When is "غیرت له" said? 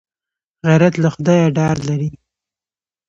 0.67-1.09